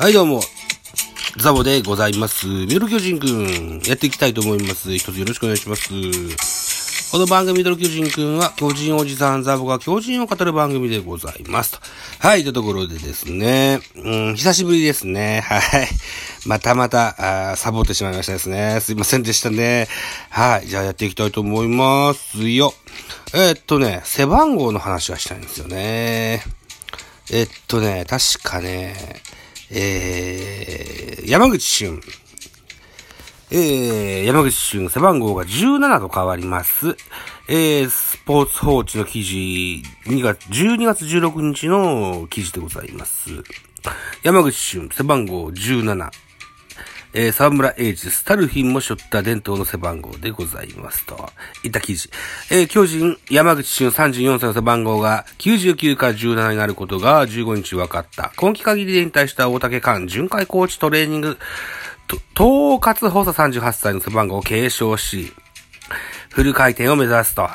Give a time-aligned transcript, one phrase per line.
[0.00, 0.40] はい、どうも。
[1.36, 2.46] ザボでございます。
[2.46, 4.96] ミドル巨人くん、やっていきたいと思います。
[4.96, 7.10] 一つよろしくお願いします。
[7.12, 11.72] この番組ミドル巨人くんは、巨人おじさんザボが巨人を語る番組でございます。
[11.72, 11.80] と
[12.18, 15.42] はい、というところでですね、うん、久しぶりですね。
[15.44, 15.88] はい。
[16.46, 18.80] またまた、あサボってしまいましたですね。
[18.80, 19.86] すいませんでしたね。
[20.30, 22.72] はい、じゃあやっていきたいと思いますよ。
[23.34, 26.42] えーっとね、背番号の話がしたいんですよね。
[27.30, 29.20] えっとね、確かね、
[29.72, 32.00] えー、山口俊。
[33.52, 36.96] えー、山口俊、背番号が17と変わります。
[37.48, 43.30] えー、スポーツ報知の記事、2月、12月16日の記事でございます。
[44.22, 46.29] 山口俊、背番号17。
[47.12, 51.28] えー、沢村栄治、スタルフィンも背負った伝統の背番号でございますと。
[51.64, 52.10] いった記事。
[52.50, 58.32] えー、巨人、山口俊34歳の背番号が99から17になることが15日分かった。
[58.36, 61.38] 今季限りで引退した大竹寛、巡回コーチトレーニング、
[62.34, 65.32] 統括補佐38歳の背番号を継承し、
[66.30, 67.48] フル回転を目指すと。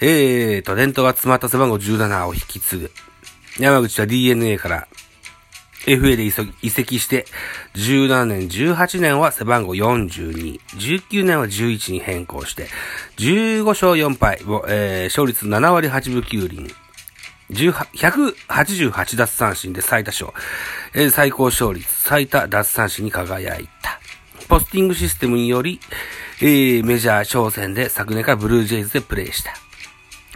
[0.00, 2.90] えーと、伝統が詰まった背番号17を引き継ぐ。
[3.58, 4.88] 山口は DNA から
[5.86, 6.24] FA で
[6.62, 7.26] 移籍して、
[7.74, 12.68] 17年、18年は背番号42、19年は11に変更して、
[13.16, 14.38] 15勝4敗、
[14.68, 16.74] えー、勝率7割8分9厘、
[17.50, 20.32] 188奪三振で最多勝、
[20.94, 24.00] えー、最高勝率、最多奪三振に輝いた。
[24.48, 25.80] ポスティングシステムにより、
[26.40, 29.54] えー、メジャー挑戦で昨年からブルージェイズでプレーした。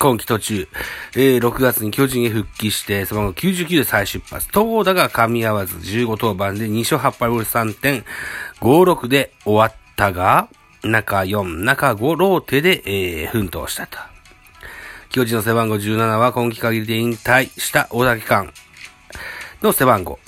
[0.00, 0.66] 今季途中、
[1.14, 4.48] えー、6月に巨人へ復帰して、その後99で再出発。
[4.48, 8.02] 投打が噛み合わず15登板で2勝8敗ボール
[8.64, 10.48] 3.56で終わったが、
[10.82, 13.98] 中4、中5ローテで、えー、奮闘したと。
[15.10, 18.54] 巨人の背番号17は今季限りで引退した大竹館
[19.60, 20.18] の背番号。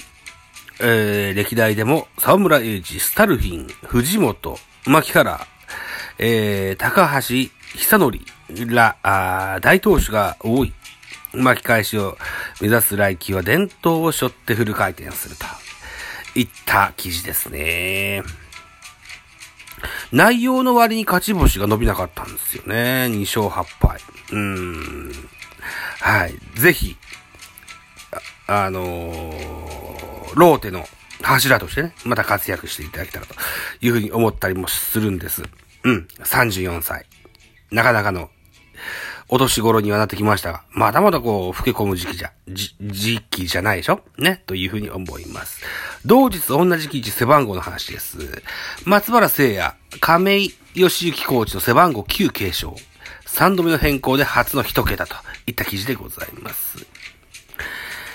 [0.83, 5.47] えー、歴代でも沢村栄治、スタルフィン、藤本、牧原、
[6.19, 8.19] えー、高橋久則
[8.67, 10.73] ら、あ大投手が多い。
[11.35, 12.19] 巻き返しを
[12.61, 15.47] 目指す来季は伝統を背負ってフル回転すると。
[16.35, 18.23] いった記事ですね。
[20.13, 23.09] 内容の割に勝ち星が伸びなかったんですよね。
[23.11, 23.99] 2勝8敗。
[24.31, 25.13] うーん。
[26.01, 26.35] はい。
[26.55, 26.97] ぜひ、
[28.47, 30.87] あ、あのー、ローテの
[31.23, 33.35] 柱としてね、また活躍していただけたらと
[33.81, 35.43] いうふうに思ったりもするんです。
[35.85, 36.09] うん。
[36.21, 37.07] 34歳。
[37.71, 38.31] なかなかの、
[39.29, 44.01] お年頃にはなってきましたが、まだまだこう、吹け込む時期じゃ、じ、時期じゃないでしょ？
[44.19, 44.43] ね？
[44.47, 45.63] というふうに思います。
[46.05, 48.43] 同日同じ記事背番号の話です。
[48.85, 52.77] 松原聖也、亀井義行コーチの背番号9継承。
[53.27, 55.15] 3度目の変更で初の1桁と
[55.47, 56.77] いった記事でございます。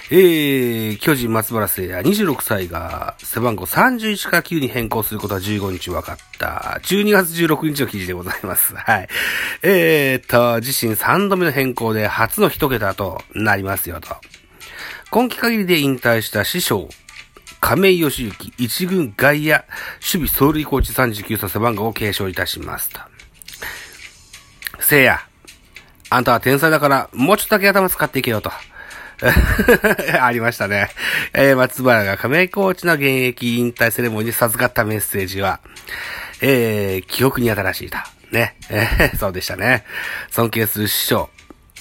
[0.10, 6.80] えー、巨人松原聖也26歳が背番号31から9に変更することは15日分かった。
[6.82, 8.74] 12月16日の記事でございます。
[8.78, 9.10] はい。
[9.64, 14.16] えーと、自身3度目の変更で初の一桁となりますよと。
[15.12, 16.88] 今季限りで引退した師匠、
[17.60, 19.66] 亀井義行一軍外野守
[20.02, 23.02] 備走塁コーチ39歳背番号を継承いたしますと。
[24.80, 25.20] 聖也、
[26.10, 28.54] あんたは天才だからもうちょっとだけ頭使っていけよと。
[30.22, 30.90] ありましたね。
[31.34, 35.60] えー、松原が亀井コーチの現役引退セレモニーに授かったメッセージは、
[36.42, 37.98] えー、記憶に新しいと。
[38.32, 38.56] ね。
[38.70, 39.86] えー、そうでしたね。
[40.30, 41.30] 尊敬する師匠。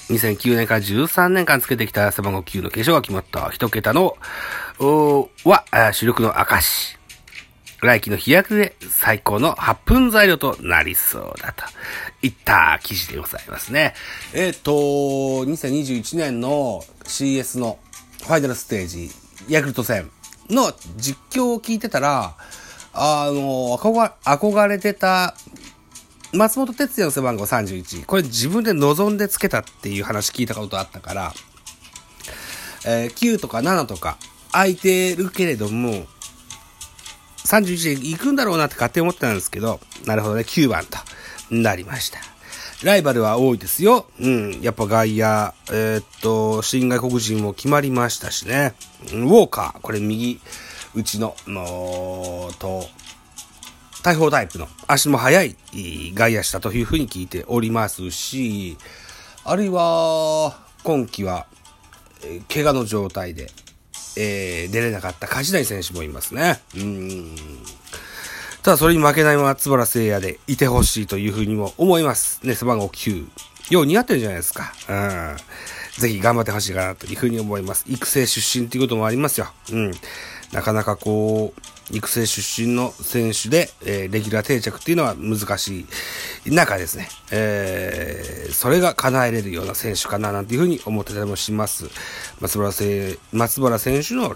[0.08, 4.16] 2009年から13年間つけてきた背番号9の化粧が決まった一桁の、
[4.78, 6.95] は、主力の証。
[7.82, 11.64] 来季の飛躍で最高の8分材料となりそうだと
[12.22, 13.94] いった記事でございますね。
[14.32, 17.78] えっ、ー、と、2021年の CS の
[18.22, 19.10] ファイナルステージ、
[19.48, 20.10] ヤクルト戦
[20.48, 22.34] の実況を聞いてたら、
[22.92, 25.34] あの、憧憧れてた
[26.32, 28.06] 松本哲也の背番号31。
[28.06, 31.34] これ自分で望んでつけたっていう話聞いたことあったから、
[32.86, 34.16] えー、9とか7とか
[34.52, 36.06] 空いてるけれども、
[37.46, 40.98] 31で行くんだろうなって勝手に思ってたんですけど、なるほどね、9番と
[41.50, 42.18] なりました。
[42.84, 44.06] ライバルは多いですよ。
[44.20, 44.60] うん。
[44.60, 48.74] やっぱ外野、えー、っと、新外国人も決まりましたしね。
[49.12, 50.40] ウォーカー、これ右
[50.94, 52.84] 打ちの、のと、
[54.02, 55.56] 大砲タイプの足も速い
[56.14, 58.76] 外野したというふうに聞いておりますし、
[59.44, 61.46] あるいは、今季は、
[62.52, 63.50] 怪我の状態で、
[64.16, 66.60] えー、出れなかった梶谷選手もいますね。
[66.76, 67.36] うん。
[68.62, 72.44] ただそれに負けない松原聖也でいてほしいというふうにも思います。
[72.44, 73.28] ね、背番号9。
[73.70, 74.72] よう似合ってるじゃないですか。
[74.88, 75.36] うん。
[75.98, 77.84] ぜひ頑張ってほしいかなというふうに思います。
[77.88, 79.48] 育成出身ということもありますよ。
[79.72, 79.92] うん。
[80.52, 81.60] なかなかこう、
[81.96, 85.86] 育成出身の選手で、えー、レギュラー定着っていうのは難し
[86.44, 91.88] い中ですね、えー、それが叶えれるような選手かななんていうふうに思ってたりもします。
[92.40, 94.34] 松原せ松原選手の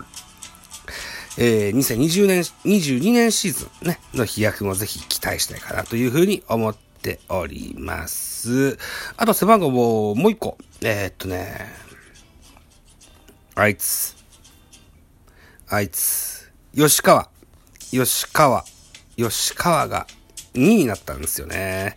[1.39, 8.79] えー、2020年、22年シーズンね、の飛躍もぜひ期待したいかなというふうに思ってております。
[9.17, 10.56] あと背番号ももう一個。
[10.82, 11.67] えー、っとね、
[13.55, 14.17] あいつ、
[15.69, 17.29] あいつ、吉川、
[17.91, 18.64] 吉川、
[19.17, 20.06] 吉川が
[20.55, 21.97] 2位になったんですよね。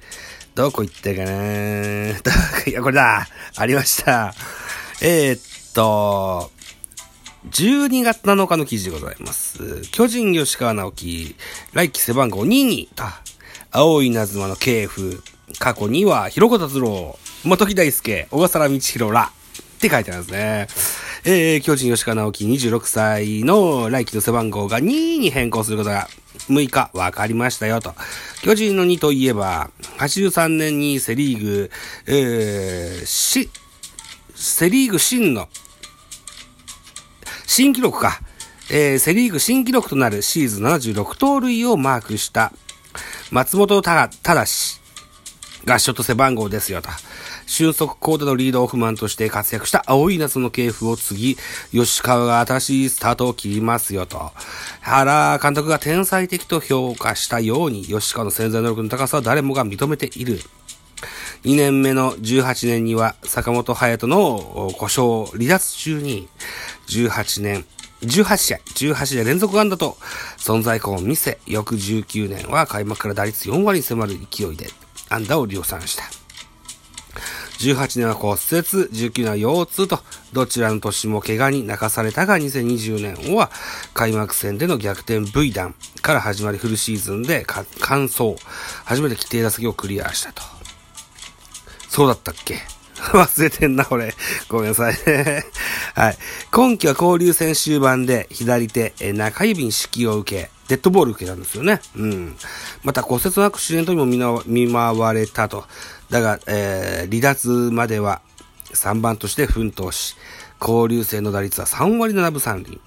[0.56, 2.10] どこ行ったかな
[2.68, 4.34] いや、これだありました。
[5.02, 6.52] えー、っと、
[7.50, 9.82] 12月7日の記事でございます。
[9.92, 11.36] 巨人吉川直樹、
[11.74, 12.90] 来季背番号2に、
[13.76, 15.24] 青い稲妻の系譜、
[15.58, 19.32] 過去には、広子達郎、元木大輔、小笠原道弘ら、
[19.78, 20.68] って書いてあるんですね。
[21.26, 22.46] えー、巨人吉川直樹。
[22.46, 26.08] 26歳の来季の背番号が2に変更することが。
[26.50, 26.92] 6日。
[26.94, 27.80] 分かりましたよ。
[27.80, 27.96] と。
[28.44, 31.72] 巨人の2といえば、83年にセリーグ、
[32.06, 33.50] えー、し、
[34.36, 35.50] セリーグ新の
[37.48, 38.22] 新記録か。
[38.70, 42.54] えー、セリーグ新記録となるシーズン76盗塁をマークした
[43.34, 44.12] 松本忠
[45.66, 46.90] がショット背番号ですよと。
[47.48, 51.38] 俊足コートのリードオフマンとして活躍した青い夏の系譜を継ぎ、
[51.72, 54.32] 吉川が新しいスタートを切りますよと。
[54.82, 60.40] 原監督が天才的と評価したように、吉川の潜在能力の高さは誰もが認めている。
[61.44, 66.30] 2年目の18年には坂本隼人の故障離脱中に
[66.88, 67.66] 18年、
[68.04, 69.98] 18試合、18試合連続安打と
[70.38, 74.68] 存在感を見せ、翌19年は開幕から打率4割に迫る勢いで
[75.10, 76.04] 安打を量産した。
[77.60, 80.00] 18年は骨折、19年は腰痛と、
[80.34, 83.52] どちらの年も怪我に泣かされたが、2020年は
[83.94, 88.36] 開幕戦での逆転 V 弾から始まりフルシーズンで完走、
[88.84, 90.42] 初めて規定打席をクリアしたと。
[91.88, 92.60] そうだったっけ？
[93.12, 94.14] 忘れてんな、これ。
[94.48, 94.96] ごめんなさい。
[95.96, 96.18] はい。
[96.52, 101.82] 今季は交流戦終盤で左手、え中指に指揮を受け、デッドボール受けたんですよね。
[101.96, 102.38] うん。
[102.84, 105.66] また骨折のアクシデントにも見舞われたと。
[106.10, 108.22] だが、えー、離脱までは
[108.74, 110.16] 3番として奮闘し、
[110.62, 112.82] 交流戦の打率は3割7分3厘。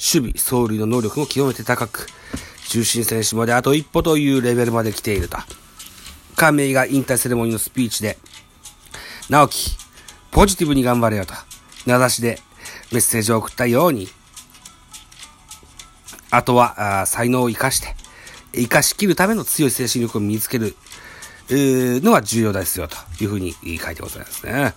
[0.00, 2.06] 守備、走塁の能力も極めて高く、
[2.68, 5.36] 中心選手まであと一歩というレベルまで来ていると。
[6.36, 8.16] 亀井が引退セレモニーのスピーチで、
[9.28, 9.76] 直樹、
[10.30, 11.34] ポジティブに頑張れよと、
[11.84, 12.40] 名指しで
[12.92, 14.08] メッセージを送ったように、
[16.30, 17.94] あとは、あ才能を生かして、
[18.54, 20.74] 生かしきるための強い精神力を身につける、
[21.50, 24.74] えー、のが重要ですよ、というふうに書いてございますね。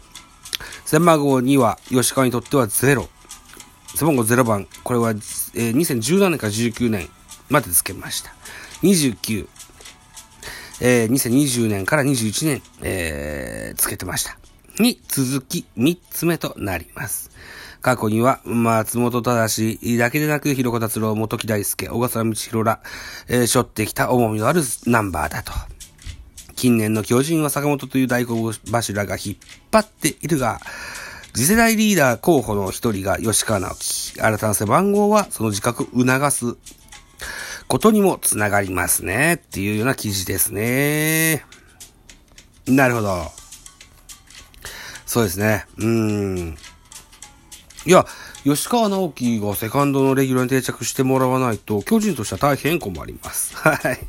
[0.83, 3.07] 背番号2は、吉川にとっては0。
[3.95, 5.15] 背番号0番、これは、えー、
[5.75, 7.09] 2017年から19年
[7.49, 8.33] まで付けました。
[8.83, 9.47] 29、
[10.81, 14.40] えー、2020年から21年、えー、つけてました。
[14.81, 17.31] に続き3つ目となります。
[17.81, 22.79] 過去には、松本正だけでなく、広子達郎、元木大輔、小笠原道弘ら、
[23.27, 25.51] えー、背負ってきた重みのあるナンバーだと。
[26.55, 29.37] 近年の巨人は坂本という大黒柱が引っ
[29.71, 30.59] 張っているが、
[31.33, 34.21] 次世代リーダー候補の一人が吉川直樹。
[34.21, 36.57] 新たな背番号はその自覚を促す
[37.67, 39.35] ことにもつながりますね。
[39.35, 41.45] っていうような記事ですね。
[42.67, 43.40] なるほど。
[45.11, 45.65] そうですね。
[45.77, 46.57] うん。
[47.85, 48.05] いや、
[48.45, 53.53] 吉川直樹がセカンドのレギュラーに定着してもらわないと、巨人としては大変困ります。
[53.59, 53.99] はい。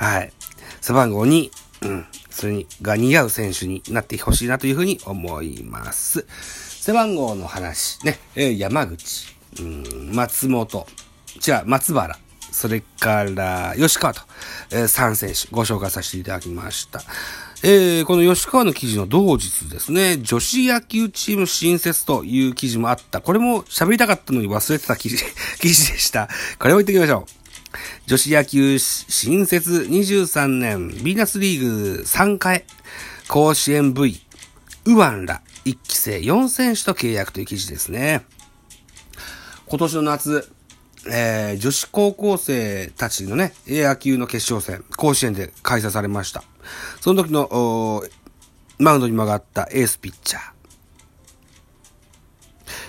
[0.00, 0.32] はい。
[0.80, 1.50] 背番号2、
[1.82, 2.06] うん。
[2.28, 6.26] それに、が似合う選手になってほしいなというふうに思います。
[6.80, 9.28] 背番号の話、ね、えー、山口、
[9.60, 10.88] うん、松本、
[11.36, 12.18] 違う、松原、
[12.50, 14.22] それから、吉川と、
[14.72, 17.00] えー、3選手ご紹介させていただきました。
[17.64, 23.20] えー、この吉川の記事の同日ですね、女子野球チーム新設という記事もあった。
[23.20, 25.16] これも喋りたかったのに忘れてた記事、
[25.60, 26.28] 記事でした。
[26.60, 27.38] これを言っておきましょう。
[28.06, 32.64] 女子野球新設23年、ビーナスリーグ3回、
[33.26, 34.20] 甲子園 V、
[34.84, 38.24] ウワンら1期生4選手と契約という記事ですね。
[39.66, 40.48] 今年の夏、
[41.10, 46.44] えー、女子高校生たちのね、野球の決勝戦、甲子園で開催されました。
[47.00, 48.02] その時の、
[48.78, 50.42] マウンドに曲がったエースピッチャー。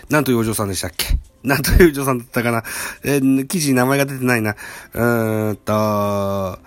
[0.10, 1.18] なんというお嬢さんでしたっけ？
[1.44, 2.64] なんというお嬢さんだったかな？
[3.04, 4.56] えー、記事に名前が出てないな。
[4.94, 6.60] うーんと、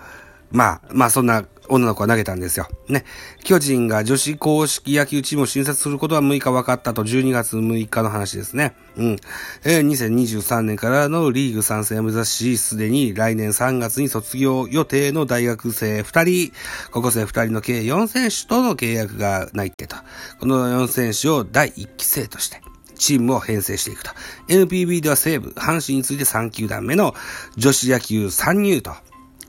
[0.51, 2.67] まあ、まあそんな女の子が投げたんですよ。
[2.87, 3.03] ね。
[3.43, 8.75] 巨人が女子公式野球チームを新設することは6日分かったと12月6日の話ですね。
[8.95, 9.15] うん。
[9.63, 16.53] えー、2023年からのリーグ参戦を目指し、すでに来年3月に卒業予定の大学生2人、
[16.91, 19.95] 高校生2人の計4選手との契約がないってと。
[20.39, 22.61] この4選手を第1期生として、
[22.95, 24.11] チームを編成していくと。
[24.47, 27.15] NPB では西武、阪神について3球団目の
[27.57, 28.93] 女子野球参入と。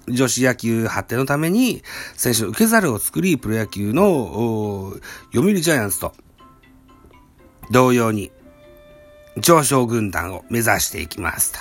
[0.08, 1.82] 女子野球発展のために
[2.16, 4.94] 選手の受け皿を作り、プロ野球の
[5.32, 6.12] 読売ジャイアンツと
[7.70, 8.30] 同様に
[9.38, 11.58] 上昇軍団を目指していきますと。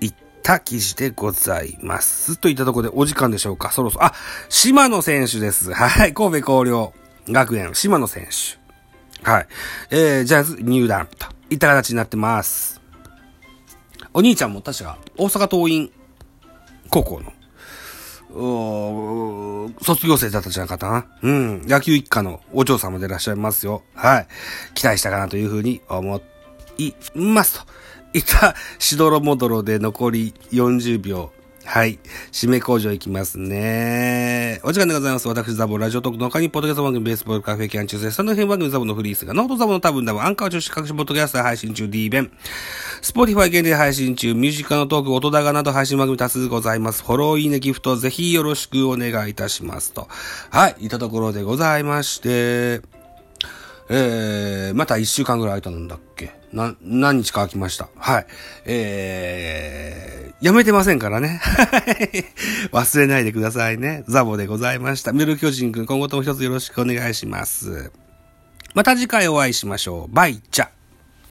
[0.00, 2.36] いった記事でございます。
[2.36, 4.04] といったところでお時間でしょうかそろそろ。
[4.04, 4.14] あ、
[4.48, 5.72] 島野選手です。
[5.72, 6.14] はい。
[6.14, 6.92] 神戸広陵
[7.28, 8.26] 学園、島野選
[9.22, 9.28] 手。
[9.28, 9.48] はい。
[9.90, 12.80] えー、ジャイアンツ入団といった形になってます。
[14.14, 15.92] お兄ちゃんも確か大阪桐蔭
[16.88, 17.32] 高校の
[18.30, 21.06] 卒業生だったじゃなかったな？
[21.22, 21.66] うん。
[21.66, 23.82] 野球一家のお嬢様でいらっしゃいますよ。
[23.94, 24.28] はい。
[24.74, 26.20] 期待したかなというふうに思
[26.76, 27.66] いますと。
[28.14, 31.32] いったしどろもどろで残り40秒。
[31.68, 31.98] はい。
[32.32, 34.58] 締め工場いきますね。
[34.62, 35.28] お時間でございます。
[35.28, 42.32] 私、ザボ、ラジオトークの他に、ポッドキャスト番組、ベースボールカフェキャン中世、その辺番組ザボのフリースが、ノートザボの多分多分、アンカー中止各種ポッドキャスト配信中、D 弁。
[43.02, 47.04] スポーティファイ限定配信中、ミュージカルのトーク、音高など配信番組多数ございます。
[47.04, 50.08] フォロー、いいね、ギフト、ぜひよろしくお願いいたしますと。
[50.50, 50.86] はい。
[50.86, 52.80] いたところでございまして、
[53.90, 56.32] えー、また一週間ぐらい空いたんだっけ？
[56.52, 57.88] な、何日か空きました。
[57.96, 58.26] はい。
[58.66, 61.40] えー、やめてませんからね。
[62.72, 64.04] 忘れないでくださいね。
[64.08, 65.12] ザボでございました。
[65.12, 67.92] ミル巨人くん、今後とも一つよろしくお願いします。
[68.74, 70.14] また次回お会いしましょう。
[70.14, 70.68] バイチャ。